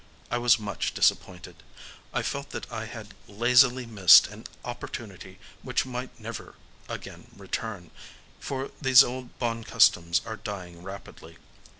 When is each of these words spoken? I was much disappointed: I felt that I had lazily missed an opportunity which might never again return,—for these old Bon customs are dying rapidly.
I 0.31 0.39
was 0.39 0.57
much 0.57 0.95
disappointed: 0.95 1.57
I 2.11 2.23
felt 2.23 2.49
that 2.49 2.71
I 2.71 2.85
had 2.87 3.13
lazily 3.27 3.85
missed 3.85 4.25
an 4.29 4.47
opportunity 4.65 5.37
which 5.61 5.85
might 5.85 6.19
never 6.19 6.55
again 6.89 7.27
return,—for 7.37 8.71
these 8.81 9.03
old 9.03 9.37
Bon 9.37 9.63
customs 9.63 10.19
are 10.25 10.37
dying 10.37 10.81
rapidly. 10.81 11.37